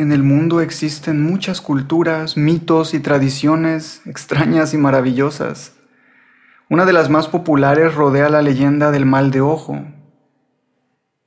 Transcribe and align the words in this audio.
En 0.00 0.12
el 0.12 0.22
mundo 0.22 0.60
existen 0.60 1.24
muchas 1.24 1.60
culturas, 1.60 2.36
mitos 2.36 2.94
y 2.94 3.00
tradiciones 3.00 4.00
extrañas 4.06 4.72
y 4.72 4.78
maravillosas. 4.78 5.72
Una 6.70 6.86
de 6.86 6.92
las 6.92 7.10
más 7.10 7.26
populares 7.26 7.96
rodea 7.96 8.28
la 8.28 8.40
leyenda 8.40 8.92
del 8.92 9.06
mal 9.06 9.32
de 9.32 9.40
ojo. 9.40 9.84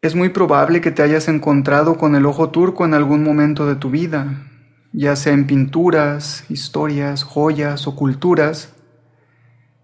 Es 0.02 0.16
muy 0.16 0.30
probable 0.30 0.80
que 0.80 0.92
te 0.92 1.04
hayas 1.04 1.28
encontrado 1.28 1.98
con 1.98 2.16
el 2.16 2.26
ojo 2.26 2.50
turco 2.50 2.86
en 2.86 2.94
algún 2.94 3.26
momento 3.26 3.68
de 3.68 3.76
tu 3.76 3.90
vida, 3.90 4.48
ya 4.94 5.18
sea 5.18 5.34
en 5.34 5.48
pinturas, 5.48 6.46
historias, 6.48 7.24
joyas 7.26 7.88
o 7.88 7.98
culturas. 7.98 8.74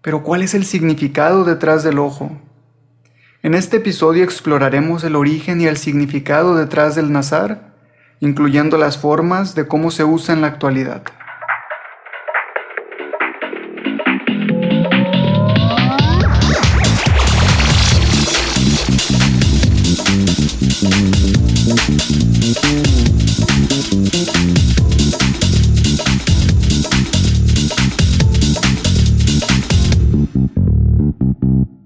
Pero 0.00 0.22
¿cuál 0.22 0.40
es 0.40 0.54
el 0.54 0.64
significado 0.64 1.44
detrás 1.44 1.82
del 1.82 1.98
ojo? 1.98 2.40
En 3.42 3.52
este 3.52 3.76
episodio 3.76 4.24
exploraremos 4.24 5.04
el 5.04 5.14
origen 5.14 5.60
y 5.60 5.66
el 5.66 5.76
significado 5.76 6.56
detrás 6.56 6.94
del 6.94 7.12
nazar 7.12 7.67
incluyendo 8.20 8.78
las 8.78 8.98
formas 8.98 9.54
de 9.54 9.66
cómo 9.66 9.90
se 9.90 10.04
usa 10.04 10.34
en 10.34 10.40
la 10.40 10.48
actualidad. 10.48 11.02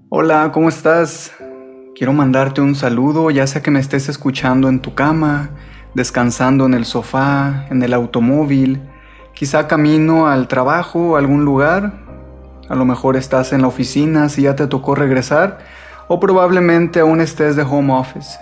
Hola, 0.09 0.51
¿cómo 0.53 0.69
estás? 0.69 1.33
Quiero 1.95 2.13
mandarte 2.13 2.61
un 2.61 2.75
saludo, 2.75 3.29
ya 3.29 3.45
sea 3.45 3.61
que 3.61 3.71
me 3.71 3.79
estés 3.79 4.09
escuchando 4.09 4.69
en 4.69 4.79
tu 4.79 4.95
cama, 4.95 5.51
descansando 5.93 6.65
en 6.65 6.73
el 6.73 6.85
sofá, 6.85 7.65
en 7.69 7.81
el 7.83 7.93
automóvil, 7.93 8.81
quizá 9.33 9.67
camino 9.67 10.27
al 10.27 10.47
trabajo 10.47 11.11
o 11.11 11.15
algún 11.15 11.45
lugar. 11.45 11.93
A 12.69 12.75
lo 12.75 12.85
mejor 12.85 13.17
estás 13.17 13.53
en 13.53 13.61
la 13.61 13.67
oficina 13.67 14.29
si 14.29 14.43
ya 14.43 14.55
te 14.55 14.67
tocó 14.67 14.95
regresar 14.95 15.59
o 16.07 16.19
probablemente 16.19 16.99
aún 16.99 17.21
estés 17.21 17.55
de 17.55 17.63
home 17.63 17.93
office. 17.93 18.37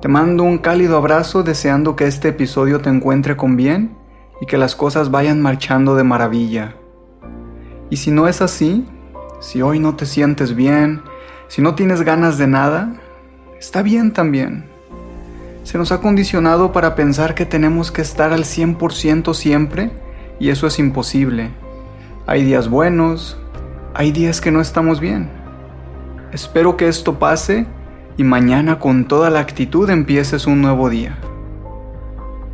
Te 0.00 0.08
mando 0.08 0.44
un 0.44 0.58
cálido 0.58 0.96
abrazo 0.96 1.42
deseando 1.42 1.96
que 1.96 2.06
este 2.06 2.28
episodio 2.28 2.80
te 2.80 2.88
encuentre 2.88 3.36
con 3.36 3.56
bien 3.56 3.96
y 4.40 4.46
que 4.46 4.58
las 4.58 4.76
cosas 4.76 5.10
vayan 5.10 5.40
marchando 5.40 5.96
de 5.96 6.04
maravilla. 6.04 6.74
Y 7.90 7.96
si 7.96 8.10
no 8.10 8.28
es 8.28 8.40
así, 8.40 8.86
si 9.40 9.62
hoy 9.62 9.80
no 9.80 9.96
te 9.96 10.06
sientes 10.06 10.54
bien, 10.54 11.02
si 11.48 11.62
no 11.62 11.74
tienes 11.74 12.02
ganas 12.02 12.38
de 12.38 12.46
nada, 12.46 12.94
está 13.58 13.82
bien 13.82 14.12
también. 14.12 14.77
Se 15.68 15.76
nos 15.76 15.92
ha 15.92 16.00
condicionado 16.00 16.72
para 16.72 16.94
pensar 16.94 17.34
que 17.34 17.44
tenemos 17.44 17.92
que 17.92 18.00
estar 18.00 18.32
al 18.32 18.44
100% 18.44 19.34
siempre 19.34 19.90
y 20.40 20.48
eso 20.48 20.66
es 20.66 20.78
imposible. 20.78 21.50
Hay 22.26 22.42
días 22.42 22.70
buenos, 22.70 23.36
hay 23.92 24.10
días 24.10 24.40
que 24.40 24.50
no 24.50 24.62
estamos 24.62 24.98
bien. 24.98 25.28
Espero 26.32 26.78
que 26.78 26.88
esto 26.88 27.18
pase 27.18 27.66
y 28.16 28.24
mañana 28.24 28.78
con 28.78 29.08
toda 29.08 29.28
la 29.28 29.40
actitud 29.40 29.90
empieces 29.90 30.46
un 30.46 30.62
nuevo 30.62 30.88
día. 30.88 31.18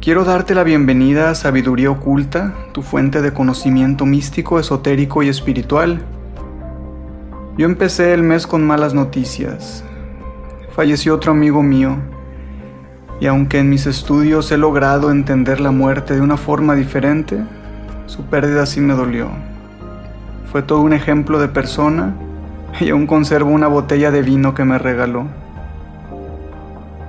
Quiero 0.01 0.25
darte 0.25 0.57
la 0.57 0.65
bienvenida 0.65 1.31
a 1.31 1.37
Sabiduría 1.37 1.93
Oculta, 1.93 2.53
tu 2.73 2.83
fuente 2.83 3.23
de 3.23 3.33
conocimiento 3.33 4.07
místico, 4.07 4.59
esotérico 4.59 5.23
y 5.23 5.29
espiritual. 5.29 6.03
Yo 7.57 7.67
empecé 7.67 8.13
el 8.13 8.25
mes 8.25 8.49
con 8.49 8.67
malas 8.67 8.93
noticias. 8.93 9.85
Falleció 10.75 11.15
otro 11.15 11.31
amigo 11.31 11.63
mío 11.63 11.97
y 13.21 13.27
aunque 13.27 13.59
en 13.59 13.71
mis 13.71 13.87
estudios 13.87 14.51
he 14.53 14.59
logrado 14.59 15.11
entender 15.11 15.61
la 15.61 15.71
muerte 15.71 16.15
de 16.15 16.21
una 16.21 16.37
forma 16.37 16.75
diferente, 16.75 17.39
su 18.07 18.25
pérdida 18.25 18.67
sí 18.67 18.81
me 18.81 18.95
dolió. 18.95 19.29
Fue 20.51 20.63
todo 20.63 20.81
un 20.81 20.93
ejemplo 20.93 21.41
de 21.41 21.49
persona 21.49 22.15
y 22.81 22.91
aún 22.91 23.07
conservo 23.07 23.51
una 23.51 23.69
botella 23.69 24.11
de 24.11 24.23
vino 24.23 24.55
que 24.55 24.65
me 24.65 24.79
regaló. 24.79 25.27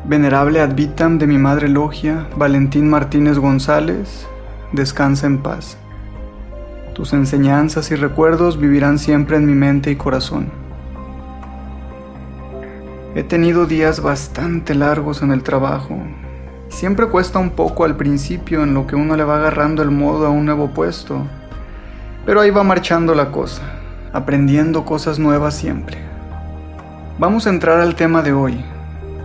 Venerable 0.08 0.62
Advitam 0.62 1.18
de 1.18 1.28
mi 1.28 1.38
madre 1.38 1.68
logia, 1.68 2.28
Valentín 2.38 2.90
Martínez 2.90 3.40
González, 3.40 4.28
descansa 4.72 5.26
en 5.26 5.40
paz. 5.40 5.78
Tus 6.94 7.12
enseñanzas 7.14 7.92
y 7.92 7.96
recuerdos 7.96 8.60
vivirán 8.60 9.00
siempre 9.00 9.38
en 9.38 9.46
mi 9.46 9.54
mente 9.54 9.92
y 9.92 9.96
corazón. 9.96 10.65
He 13.16 13.24
tenido 13.24 13.66
días 13.66 14.02
bastante 14.02 14.76
largos 14.76 15.22
en 15.22 15.32
el 15.32 15.42
trabajo. 15.42 15.98
Siempre 16.68 17.08
cuesta 17.08 17.40
un 17.40 17.52
poco 17.52 17.86
al 17.86 17.96
principio 17.96 18.62
en 18.62 18.74
lo 18.74 18.88
que 18.88 18.98
uno 18.98 19.16
le 19.16 19.24
va 19.24 19.38
agarrando 19.38 19.82
el 19.82 19.90
modo 19.90 20.26
a 20.26 20.30
un 20.30 20.44
nuevo 20.44 20.72
puesto. 20.72 21.26
Pero 22.26 22.42
ahí 22.42 22.50
va 22.50 22.66
marchando 22.66 23.16
la 23.16 23.32
cosa, 23.32 23.62
aprendiendo 24.12 24.84
cosas 24.84 25.18
nuevas 25.18 25.56
siempre. 25.56 25.98
Vamos 27.18 27.48
a 27.48 27.52
entrar 27.52 27.80
al 27.80 27.96
tema 27.96 28.22
de 28.22 28.34
hoy. 28.34 28.62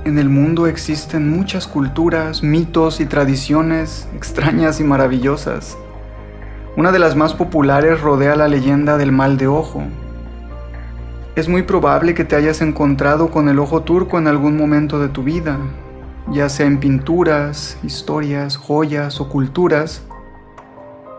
En 0.04 0.20
el 0.20 0.28
mundo 0.28 0.68
existen 0.68 1.28
muchas 1.28 1.66
culturas, 1.66 2.44
mitos 2.44 3.00
y 3.00 3.06
tradiciones 3.06 4.06
extrañas 4.14 4.78
y 4.78 4.84
maravillosas. 4.84 5.76
Una 6.76 6.92
de 6.92 7.00
las 7.00 7.16
más 7.16 7.34
populares 7.34 8.00
rodea 8.00 8.36
la 8.36 8.46
leyenda 8.46 8.96
del 8.98 9.10
mal 9.10 9.36
de 9.36 9.48
ojo, 9.48 9.82
es 11.36 11.48
muy 11.48 11.62
probable 11.62 12.14
que 12.14 12.24
te 12.24 12.34
hayas 12.34 12.60
encontrado 12.60 13.30
con 13.30 13.48
el 13.48 13.58
ojo 13.58 13.82
turco 13.82 14.18
en 14.18 14.26
algún 14.26 14.56
momento 14.56 14.98
de 14.98 15.08
tu 15.08 15.22
vida, 15.22 15.58
ya 16.28 16.48
sea 16.48 16.66
en 16.66 16.80
pinturas, 16.80 17.78
historias, 17.82 18.56
joyas 18.56 19.20
o 19.20 19.28
culturas. 19.28 20.02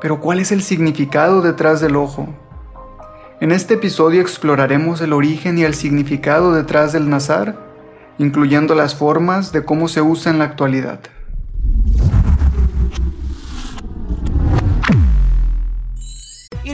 Pero 0.02 0.20
¿cuál 0.20 0.40
es 0.40 0.52
el 0.52 0.64
significado 0.64 1.42
detrás 1.42 1.80
del 1.80 1.96
ojo? 1.96 2.28
En 3.40 3.52
este 3.52 3.76
episodio 3.76 4.22
exploraremos 4.22 5.02
el 5.02 5.14
origen 5.14 5.58
y 5.58 5.64
el 5.64 5.74
significado 5.74 6.54
detrás 6.54 6.92
del 6.92 7.10
nazar, 7.10 7.58
incluyendo 8.18 8.76
las 8.76 8.96
formas 8.96 9.52
de 9.52 9.64
cómo 9.64 9.88
se 9.88 10.02
usa 10.02 10.32
en 10.32 10.40
la 10.40 10.46
actualidad. 10.46 11.00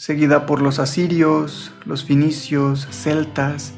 seguida 0.00 0.46
por 0.46 0.62
los 0.62 0.78
asirios, 0.78 1.74
los 1.84 2.06
finicios, 2.06 2.88
celtas, 2.90 3.74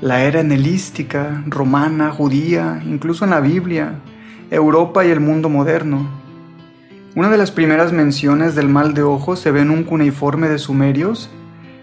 la 0.00 0.24
era 0.24 0.40
enelística, 0.40 1.44
romana, 1.46 2.10
judía, 2.10 2.82
incluso 2.86 3.26
en 3.26 3.32
la 3.32 3.40
Biblia, 3.40 4.00
Europa 4.50 5.04
y 5.04 5.10
el 5.10 5.20
mundo 5.20 5.50
moderno. 5.50 6.08
Una 7.14 7.28
de 7.28 7.36
las 7.36 7.50
primeras 7.50 7.92
menciones 7.92 8.54
del 8.54 8.70
mal 8.70 8.94
de 8.94 9.02
ojo 9.02 9.36
se 9.36 9.50
ve 9.50 9.60
en 9.60 9.68
un 9.68 9.84
cuneiforme 9.84 10.48
de 10.48 10.58
sumerios 10.58 11.28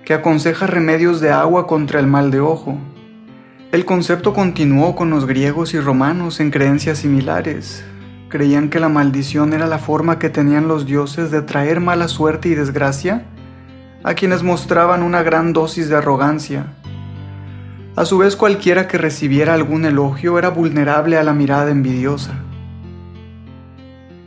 que 0.03 0.15
aconseja 0.15 0.65
remedios 0.65 1.21
de 1.21 1.29
agua 1.29 1.67
contra 1.67 1.99
el 1.99 2.07
mal 2.07 2.31
de 2.31 2.39
ojo. 2.39 2.75
El 3.71 3.85
concepto 3.85 4.33
continuó 4.33 4.95
con 4.95 5.11
los 5.11 5.27
griegos 5.27 5.75
y 5.75 5.79
romanos 5.79 6.39
en 6.39 6.49
creencias 6.49 6.97
similares. 6.97 7.85
Creían 8.29 8.71
que 8.71 8.79
la 8.79 8.89
maldición 8.89 9.53
era 9.53 9.67
la 9.67 9.77
forma 9.77 10.17
que 10.17 10.31
tenían 10.31 10.67
los 10.67 10.87
dioses 10.87 11.29
de 11.29 11.43
traer 11.43 11.79
mala 11.79 12.07
suerte 12.07 12.49
y 12.49 12.55
desgracia 12.55 13.27
a 14.03 14.13
quienes 14.13 14.43
mostraban 14.43 15.03
una 15.03 15.23
gran 15.23 15.53
dosis 15.53 15.89
de 15.89 15.97
arrogancia. 15.97 16.67
A 17.95 18.05
su 18.05 18.17
vez 18.17 18.35
cualquiera 18.35 18.87
que 18.87 18.97
recibiera 18.97 19.53
algún 19.53 19.83
elogio 19.83 20.39
era 20.39 20.49
vulnerable 20.49 21.17
a 21.17 21.23
la 21.23 21.33
mirada 21.33 21.69
envidiosa. 21.69 22.33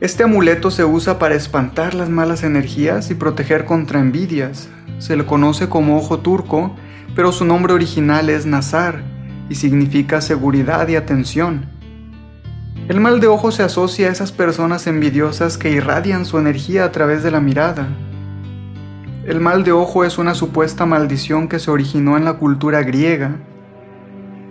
Este 0.01 0.25
amuleto 0.25 0.71
se 0.71 0.85
usa 0.85 1.19
para 1.19 1.37
espantar 1.37 1.95
las 1.95 2.11
malas 2.11 2.43
energías 2.43 3.11
y 3.11 3.15
proteger 3.15 3.65
contra 3.65 4.01
envidias. 4.01 4.69
Se 4.99 5.17
le 5.17 5.25
conoce 5.25 5.69
como 5.69 5.97
ojo 5.97 6.19
turco, 6.19 6.75
pero 7.15 7.31
su 7.31 7.45
nombre 7.45 7.73
original 7.73 8.29
es 8.29 8.45
Nazar 8.45 9.03
y 9.49 9.55
significa 9.55 10.21
seguridad 10.21 10.89
y 10.89 10.97
atención. 10.97 11.67
El 12.89 13.01
mal 13.01 13.21
de 13.21 13.29
ojo 13.29 13.53
se 13.53 13.63
asocia 13.63 14.09
a 14.09 14.13
esas 14.13 14.33
personas 14.33 14.87
envidiosas 14.87 15.57
que 15.57 15.71
irradian 15.71 16.27
su 16.27 16.37
energía 16.37 16.85
a 16.85 16.91
través 16.91 17.23
de 17.23 17.31
la 17.31 17.41
mirada. 17.41 17.87
El 19.25 19.39
mal 19.39 19.63
de 19.63 19.71
ojo 19.71 20.05
es 20.05 20.19
una 20.19 20.35
supuesta 20.35 20.85
maldición 20.85 21.47
que 21.47 21.61
se 21.61 21.71
originó 21.71 22.17
en 22.17 22.25
la 22.25 22.35
cultura 22.35 22.83
griega 22.83 23.37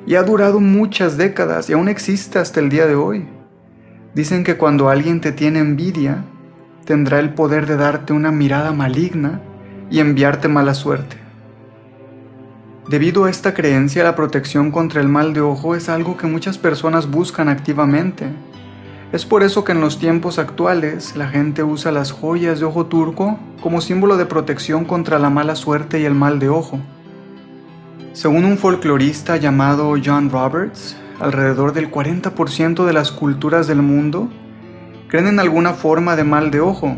y 0.07 0.15
ha 0.15 0.23
durado 0.23 0.62
muchas 0.62 1.18
décadas 1.18 1.69
y 1.69 1.73
aún 1.73 1.89
existe 1.89 2.39
hasta 2.39 2.62
el 2.62 2.69
día 2.69 2.88
de 2.88 2.95
hoy. 2.95 3.27
Dicen 4.15 4.45
que 4.45 4.56
cuando 4.56 4.88
alguien 4.88 5.19
te 5.19 5.33
tiene 5.33 5.59
envidia, 5.59 6.23
tendrá 6.85 7.19
el 7.19 7.33
poder 7.33 7.65
de 7.65 7.75
darte 7.75 8.13
una 8.13 8.31
mirada 8.31 8.71
maligna 8.71 9.41
y 9.89 10.00
enviarte 10.00 10.47
mala 10.47 10.73
suerte. 10.73 11.18
Debido 12.88 13.25
a 13.25 13.29
esta 13.29 13.53
creencia, 13.53 14.06
la 14.06 14.15
protección 14.15 14.71
contra 14.71 15.01
el 15.01 15.09
mal 15.09 15.33
de 15.33 15.41
ojo 15.41 15.75
es 15.75 15.89
algo 15.89 16.15
que 16.15 16.27
muchas 16.27 16.57
personas 16.57 17.12
buscan 17.12 17.50
activamente 17.50 18.27
es 19.12 19.25
por 19.25 19.44
eso 19.44 19.66
que 19.66 19.74
en 19.74 19.81
los 19.81 20.00
tiempos 20.00 20.40
actuales 20.40 21.18
la 21.18 21.28
gente 21.28 21.63
usa 21.63 21.92
las 21.92 22.12
joyas 22.13 22.60
de 22.60 22.66
ojo 22.66 22.86
turco 22.86 23.38
como 23.62 23.81
símbolo 23.81 24.16
de 24.16 24.25
protección 24.25 24.86
contra 24.86 25.19
la 25.19 25.30
mala 25.30 25.56
suerte 25.56 26.00
y 26.00 26.06
el 26.06 26.16
mal 26.16 26.40
de 26.40 26.48
ojo. 26.48 26.80
Según 28.13 28.46
un 28.46 28.58
folclorista 28.58 29.36
llamado 29.36 29.96
John 30.04 30.30
Roberts, 30.30 30.96
alrededor 31.19 31.74
del 31.74 31.92
40% 31.92 32.86
de 32.86 32.94
las 32.94 33.12
culturas 33.12 33.68
del 33.68 33.81
mundo 33.81 34.30
creen 35.10 35.28
en 35.28 35.40
alguna 35.42 35.74
forma 35.74 36.16
de 36.16 36.24
mal 36.24 36.50
de 36.50 36.62
ojo. 36.62 36.96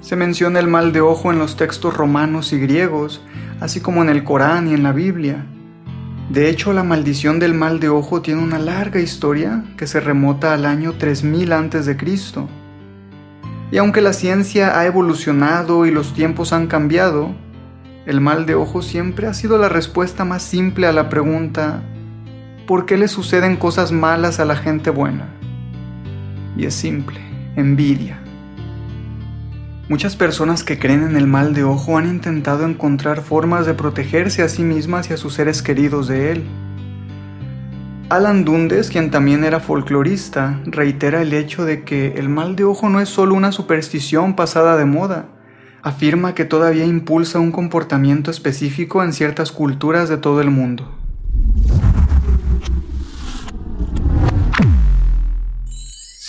Se 0.00 0.16
menciona 0.16 0.58
el 0.58 0.68
mal 0.68 0.92
de 0.94 1.02
ojo 1.02 1.30
en 1.30 1.38
los 1.38 1.56
textos 1.56 1.94
romanos 1.94 2.54
y 2.54 2.58
griegos, 2.58 3.20
así 3.60 3.82
como 3.82 4.00
en 4.00 4.08
el 4.08 4.24
Corán 4.24 4.68
y 4.68 4.72
en 4.72 4.82
la 4.82 4.92
Biblia. 4.92 5.44
De 6.30 6.48
hecho, 6.48 6.72
la 6.72 6.84
maldición 6.84 7.40
del 7.40 7.54
mal 7.54 7.80
de 7.80 7.88
ojo 7.88 8.22
tiene 8.22 8.40
una 8.40 8.60
larga 8.60 9.00
historia 9.00 9.64
que 9.76 9.88
se 9.88 9.98
remota 9.98 10.54
al 10.54 10.64
año 10.64 10.92
3000 10.92 11.52
a.C. 11.52 11.96
Y 13.72 13.76
aunque 13.78 14.00
la 14.00 14.12
ciencia 14.12 14.78
ha 14.78 14.86
evolucionado 14.86 15.86
y 15.86 15.90
los 15.90 16.14
tiempos 16.14 16.52
han 16.52 16.68
cambiado, 16.68 17.34
el 18.06 18.20
mal 18.20 18.46
de 18.46 18.54
ojo 18.54 18.80
siempre 18.80 19.26
ha 19.26 19.34
sido 19.34 19.58
la 19.58 19.68
respuesta 19.68 20.24
más 20.24 20.42
simple 20.42 20.86
a 20.86 20.92
la 20.92 21.08
pregunta 21.08 21.82
¿por 22.70 22.86
qué 22.86 22.96
le 22.96 23.08
suceden 23.08 23.56
cosas 23.56 23.90
malas 23.90 24.38
a 24.38 24.44
la 24.44 24.54
gente 24.54 24.90
buena? 24.90 25.26
Y 26.56 26.66
es 26.66 26.74
simple, 26.74 27.18
envidia. 27.56 28.22
Muchas 29.90 30.14
personas 30.14 30.62
que 30.62 30.78
creen 30.78 31.02
en 31.02 31.16
el 31.16 31.26
mal 31.26 31.52
de 31.52 31.64
ojo 31.64 31.98
han 31.98 32.08
intentado 32.08 32.64
encontrar 32.64 33.22
formas 33.22 33.66
de 33.66 33.74
protegerse 33.74 34.40
a 34.44 34.48
sí 34.48 34.62
mismas 34.62 35.10
y 35.10 35.14
a 35.14 35.16
sus 35.16 35.34
seres 35.34 35.62
queridos 35.62 36.06
de 36.06 36.30
él. 36.30 36.44
Alan 38.08 38.44
Dundes, 38.44 38.88
quien 38.88 39.10
también 39.10 39.42
era 39.42 39.58
folclorista, 39.58 40.60
reitera 40.64 41.22
el 41.22 41.32
hecho 41.32 41.64
de 41.64 41.82
que 41.82 42.12
el 42.18 42.28
mal 42.28 42.54
de 42.54 42.62
ojo 42.62 42.88
no 42.88 43.00
es 43.00 43.08
solo 43.08 43.34
una 43.34 43.50
superstición 43.50 44.36
pasada 44.36 44.76
de 44.76 44.84
moda. 44.84 45.26
Afirma 45.82 46.36
que 46.36 46.44
todavía 46.44 46.86
impulsa 46.86 47.40
un 47.40 47.50
comportamiento 47.50 48.30
específico 48.30 49.02
en 49.02 49.12
ciertas 49.12 49.50
culturas 49.50 50.08
de 50.08 50.18
todo 50.18 50.40
el 50.40 50.50
mundo. 50.50 50.99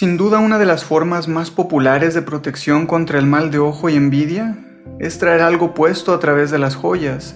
Sin 0.01 0.18
duda 0.18 0.39
una 0.39 0.57
de 0.57 0.65
las 0.65 0.83
formas 0.83 1.27
más 1.27 1.51
populares 1.51 2.15
de 2.15 2.24
protección 2.24 2.88
contra 2.88 3.19
el 3.19 3.27
mal 3.27 3.51
de 3.51 3.59
ojo 3.59 3.88
y 3.88 3.95
envidia 3.95 4.57
es 4.98 5.19
traer 5.19 5.44
algo 5.44 5.75
puesto 5.75 6.12
a 6.12 6.19
través 6.19 6.50
de 6.50 6.57
las 6.57 6.75
joyas. 6.75 7.36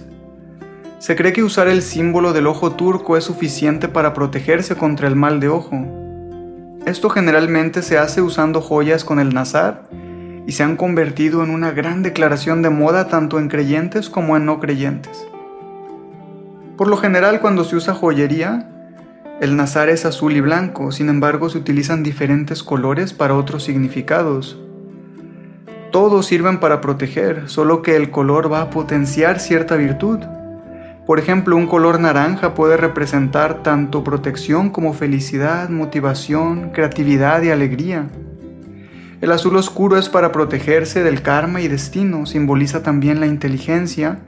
Se 0.98 1.14
cree 1.14 1.32
que 1.32 1.44
usar 1.44 1.68
el 1.68 1.80
símbolo 1.80 2.32
del 2.32 2.48
ojo 2.48 2.72
turco 2.72 3.16
es 3.16 3.22
suficiente 3.22 3.86
para 3.86 4.14
protegerse 4.14 4.74
contra 4.74 5.06
el 5.06 5.14
mal 5.14 5.38
de 5.38 5.48
ojo. 5.48 5.78
Esto 6.86 7.08
generalmente 7.08 7.82
se 7.82 7.98
hace 7.98 8.20
usando 8.20 8.60
joyas 8.60 9.04
con 9.04 9.20
el 9.20 9.32
nazar 9.32 9.84
y 10.44 10.50
se 10.50 10.64
han 10.64 10.76
convertido 10.76 11.44
en 11.44 11.50
una 11.50 11.70
gran 11.70 12.02
declaración 12.02 12.62
de 12.62 12.70
moda 12.70 13.06
tanto 13.06 13.38
en 13.38 13.46
creyentes 13.46 14.10
como 14.10 14.36
en 14.36 14.44
no 14.44 14.58
creyentes. 14.58 15.24
Por 16.76 16.88
lo 16.88 16.96
general 16.96 17.40
cuando 17.40 17.62
se 17.62 17.76
usa 17.76 17.94
joyería, 17.94 18.72
el 19.38 19.54
nazar 19.54 19.90
es 19.90 20.06
azul 20.06 20.34
y 20.34 20.40
blanco, 20.40 20.92
sin 20.92 21.10
embargo 21.10 21.50
se 21.50 21.58
utilizan 21.58 22.02
diferentes 22.02 22.62
colores 22.62 23.12
para 23.12 23.34
otros 23.34 23.64
significados. 23.64 24.58
Todos 25.92 26.24
sirven 26.24 26.58
para 26.58 26.80
proteger, 26.80 27.48
solo 27.50 27.82
que 27.82 27.96
el 27.96 28.10
color 28.10 28.50
va 28.50 28.62
a 28.62 28.70
potenciar 28.70 29.38
cierta 29.38 29.76
virtud. 29.76 30.20
Por 31.06 31.18
ejemplo, 31.18 31.54
un 31.54 31.66
color 31.66 32.00
naranja 32.00 32.54
puede 32.54 32.78
representar 32.78 33.62
tanto 33.62 34.02
protección 34.02 34.70
como 34.70 34.94
felicidad, 34.94 35.68
motivación, 35.68 36.70
creatividad 36.70 37.42
y 37.42 37.50
alegría. 37.50 38.08
El 39.20 39.32
azul 39.32 39.56
oscuro 39.56 39.98
es 39.98 40.08
para 40.08 40.32
protegerse 40.32 41.02
del 41.02 41.20
karma 41.20 41.60
y 41.60 41.68
destino, 41.68 42.24
simboliza 42.24 42.82
también 42.82 43.20
la 43.20 43.26
inteligencia, 43.26 44.18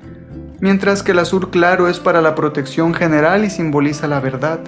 mientras 0.60 1.02
que 1.02 1.12
el 1.12 1.18
azul 1.18 1.48
claro 1.48 1.88
es 1.88 1.98
para 1.98 2.20
la 2.20 2.34
protección 2.34 2.92
general 2.92 3.44
y 3.44 3.50
simboliza 3.50 4.06
la 4.06 4.20
verdad. 4.20 4.60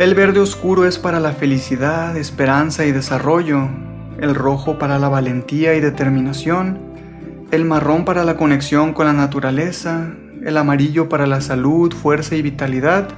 El 0.00 0.14
verde 0.14 0.40
oscuro 0.40 0.86
es 0.86 0.98
para 0.98 1.20
la 1.20 1.32
felicidad, 1.32 2.16
esperanza 2.16 2.86
y 2.86 2.90
desarrollo, 2.90 3.68
el 4.18 4.34
rojo 4.34 4.78
para 4.78 4.98
la 4.98 5.10
valentía 5.10 5.74
y 5.74 5.80
determinación, 5.80 6.78
el 7.50 7.66
marrón 7.66 8.06
para 8.06 8.24
la 8.24 8.38
conexión 8.38 8.94
con 8.94 9.04
la 9.04 9.12
naturaleza, 9.12 10.10
el 10.42 10.56
amarillo 10.56 11.10
para 11.10 11.26
la 11.26 11.42
salud, 11.42 11.92
fuerza 11.92 12.34
y 12.34 12.40
vitalidad. 12.40 13.10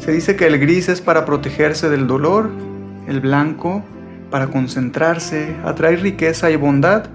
Se 0.00 0.12
dice 0.12 0.36
que 0.36 0.48
el 0.48 0.58
gris 0.58 0.90
es 0.90 1.00
para 1.00 1.24
protegerse 1.24 1.88
del 1.88 2.06
dolor, 2.06 2.50
el 3.08 3.20
blanco 3.20 3.82
para 4.30 4.48
concentrarse, 4.48 5.56
atraer 5.64 6.02
riqueza 6.02 6.50
y 6.50 6.56
bondad, 6.56 7.06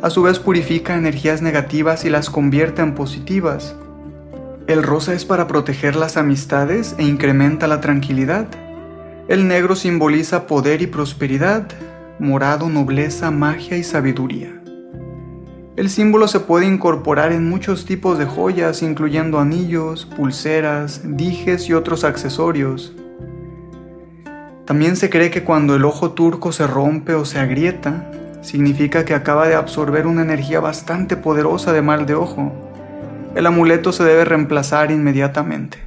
a 0.00 0.10
su 0.10 0.22
vez 0.22 0.38
purifica 0.38 0.96
energías 0.96 1.42
negativas 1.42 2.04
y 2.04 2.10
las 2.10 2.30
convierte 2.30 2.82
en 2.82 2.94
positivas. 2.94 3.74
El 4.72 4.82
rosa 4.82 5.12
es 5.12 5.26
para 5.26 5.48
proteger 5.48 5.96
las 5.96 6.16
amistades 6.16 6.94
e 6.96 7.02
incrementa 7.02 7.66
la 7.66 7.82
tranquilidad. 7.82 8.46
El 9.28 9.46
negro 9.46 9.76
simboliza 9.76 10.46
poder 10.46 10.80
y 10.80 10.86
prosperidad, 10.86 11.68
morado 12.18 12.70
nobleza, 12.70 13.30
magia 13.30 13.76
y 13.76 13.84
sabiduría. 13.84 14.62
El 15.76 15.90
símbolo 15.90 16.26
se 16.26 16.40
puede 16.40 16.64
incorporar 16.64 17.32
en 17.32 17.50
muchos 17.50 17.84
tipos 17.84 18.16
de 18.16 18.24
joyas, 18.24 18.80
incluyendo 18.80 19.40
anillos, 19.40 20.06
pulseras, 20.06 21.02
dijes 21.04 21.68
y 21.68 21.74
otros 21.74 22.02
accesorios. 22.02 22.94
También 24.64 24.96
se 24.96 25.10
cree 25.10 25.30
que 25.30 25.44
cuando 25.44 25.76
el 25.76 25.84
ojo 25.84 26.12
turco 26.12 26.50
se 26.50 26.66
rompe 26.66 27.12
o 27.12 27.26
se 27.26 27.38
agrieta, 27.38 28.10
significa 28.40 29.04
que 29.04 29.12
acaba 29.12 29.46
de 29.48 29.54
absorber 29.54 30.06
una 30.06 30.22
energía 30.22 30.60
bastante 30.60 31.18
poderosa 31.18 31.74
de 31.74 31.82
mal 31.82 32.06
de 32.06 32.14
ojo 32.14 32.71
el 33.34 33.46
amuleto 33.46 33.92
se 33.92 34.04
debe 34.04 34.24
reemplazar 34.24 34.90
inmediatamente. 34.90 35.78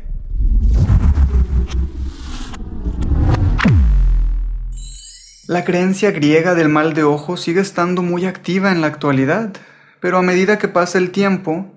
La 5.48 5.64
creencia 5.64 6.10
griega 6.10 6.56
del 6.56 6.70
mal 6.70 6.96
de 6.96 7.04
ojo 7.04 7.38
sigue 7.38 7.62
estando 7.62 8.02
muy 8.02 8.26
activa 8.26 8.72
en 8.72 8.82
la 8.82 8.88
actualidad, 8.88 9.54
pero 10.00 10.18
a 10.18 10.24
medida 10.24 10.58
que 10.58 10.68
pasa 10.68 10.98
el 10.98 11.12
tiempo, 11.12 11.72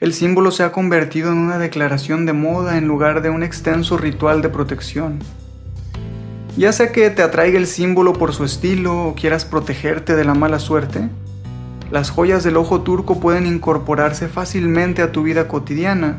el 0.00 0.12
símbolo 0.12 0.50
se 0.50 0.62
ha 0.62 0.72
convertido 0.72 1.32
en 1.32 1.38
una 1.38 1.56
declaración 1.56 2.26
de 2.26 2.34
moda 2.34 2.76
en 2.76 2.86
lugar 2.86 3.22
de 3.22 3.30
un 3.30 3.42
extenso 3.42 3.96
ritual 3.96 4.42
de 4.42 4.50
protección. 4.50 5.20
Ya 6.58 6.72
sea 6.72 6.92
que 6.92 7.08
te 7.08 7.22
atraiga 7.22 7.58
el 7.58 7.66
símbolo 7.66 8.12
por 8.12 8.34
su 8.34 8.44
estilo 8.44 9.06
o 9.06 9.14
quieras 9.14 9.46
protegerte 9.46 10.14
de 10.14 10.24
la 10.24 10.34
mala 10.34 10.58
suerte, 10.58 11.08
las 11.90 12.10
joyas 12.10 12.42
del 12.42 12.56
ojo 12.56 12.80
turco 12.80 13.20
pueden 13.20 13.46
incorporarse 13.46 14.28
fácilmente 14.28 15.02
a 15.02 15.12
tu 15.12 15.22
vida 15.22 15.46
cotidiana. 15.46 16.16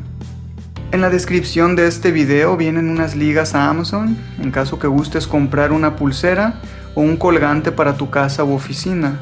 En 0.92 1.02
la 1.02 1.10
descripción 1.10 1.76
de 1.76 1.88
este 1.88 2.12
video 2.12 2.56
vienen 2.56 2.90
unas 2.90 3.16
ligas 3.16 3.54
a 3.54 3.70
Amazon 3.70 4.18
en 4.42 4.52
caso 4.52 4.80
que 4.80 4.88
gustes 4.88 5.28
comprar 5.28 5.74
una 5.74 5.98
pulsera 5.98 6.62
o 6.96 7.02
un 7.02 7.18
colgante 7.18 7.74
para 7.74 7.98
tu 7.98 8.10
casa 8.10 8.46
u 8.46 8.54
oficina. 8.54 9.20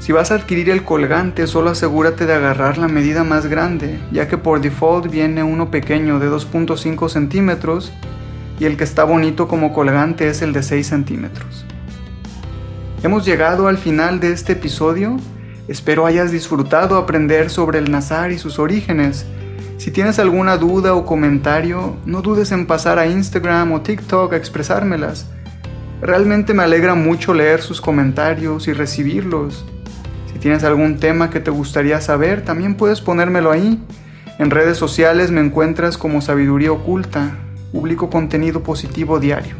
Si 0.00 0.12
vas 0.12 0.30
a 0.30 0.34
adquirir 0.34 0.68
el 0.68 0.84
colgante 0.84 1.46
solo 1.46 1.70
asegúrate 1.70 2.26
de 2.26 2.34
agarrar 2.34 2.76
la 2.76 2.88
medida 2.88 3.24
más 3.24 3.46
grande, 3.46 3.98
ya 4.10 4.28
que 4.28 4.36
por 4.36 4.60
default 4.60 5.10
viene 5.10 5.42
uno 5.42 5.70
pequeño 5.70 6.18
de 6.18 6.28
2.5 6.28 7.08
centímetros 7.08 7.92
y 8.60 8.66
el 8.66 8.76
que 8.76 8.84
está 8.84 9.04
bonito 9.04 9.48
como 9.48 9.72
colgante 9.72 10.28
es 10.28 10.42
el 10.42 10.52
de 10.52 10.62
6 10.62 10.86
centímetros. 10.86 11.64
Hemos 13.02 13.24
llegado 13.24 13.68
al 13.68 13.78
final 13.78 14.20
de 14.20 14.32
este 14.32 14.52
episodio, 14.52 15.16
espero 15.68 16.06
hayas 16.06 16.30
disfrutado 16.30 16.96
aprender 16.96 17.50
sobre 17.50 17.78
el 17.78 17.90
Nazar 17.90 18.32
y 18.32 18.38
sus 18.38 18.58
orígenes 18.58 19.26
si 19.82 19.90
tienes 19.90 20.20
alguna 20.20 20.58
duda 20.58 20.94
o 20.94 21.04
comentario, 21.04 21.96
no 22.06 22.22
dudes 22.22 22.52
en 22.52 22.66
pasar 22.66 23.00
a 23.00 23.08
Instagram 23.08 23.72
o 23.72 23.80
TikTok 23.80 24.32
a 24.32 24.36
expresármelas. 24.36 25.26
Realmente 26.00 26.54
me 26.54 26.62
alegra 26.62 26.94
mucho 26.94 27.34
leer 27.34 27.60
sus 27.62 27.80
comentarios 27.80 28.68
y 28.68 28.74
recibirlos. 28.74 29.64
Si 30.32 30.38
tienes 30.38 30.62
algún 30.62 31.00
tema 31.00 31.30
que 31.30 31.40
te 31.40 31.50
gustaría 31.50 32.00
saber, 32.00 32.44
también 32.44 32.76
puedes 32.76 33.00
ponérmelo 33.00 33.50
ahí. 33.50 33.82
En 34.38 34.50
redes 34.52 34.78
sociales 34.78 35.32
me 35.32 35.40
encuentras 35.40 35.98
como 35.98 36.22
Sabiduría 36.22 36.70
Oculta. 36.70 37.36
Publico 37.72 38.08
contenido 38.08 38.62
positivo 38.62 39.18
diario. 39.18 39.56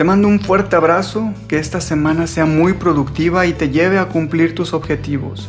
Te 0.00 0.04
mando 0.04 0.28
un 0.28 0.40
fuerte 0.40 0.76
abrazo, 0.76 1.34
que 1.46 1.58
esta 1.58 1.78
semana 1.78 2.26
sea 2.26 2.46
muy 2.46 2.72
productiva 2.72 3.44
y 3.44 3.52
te 3.52 3.68
lleve 3.68 3.98
a 3.98 4.08
cumplir 4.08 4.54
tus 4.54 4.72
objetivos. 4.72 5.46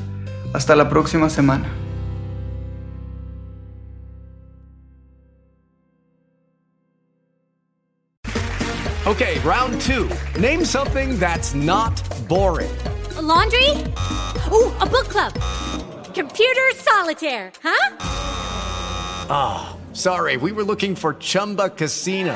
Hasta 0.51 0.75
la 0.75 0.89
próxima 0.89 1.29
semana. 1.29 1.69
Okay, 9.05 9.39
round 9.39 9.79
two. 9.79 10.09
Name 10.37 10.65
something 10.65 11.17
that's 11.17 11.55
not 11.55 11.93
boring. 12.27 12.75
A 13.17 13.21
laundry? 13.21 13.69
Ooh, 14.51 14.69
a 14.81 14.85
book 14.85 15.07
club. 15.07 15.31
Computer 16.13 16.75
solitaire, 16.75 17.53
huh? 17.63 17.95
Ah, 19.29 19.69
oh, 19.69 19.93
sorry, 19.93 20.35
we 20.35 20.51
were 20.51 20.65
looking 20.65 20.93
for 20.93 21.13
Chumba 21.13 21.69
Casino. 21.69 22.35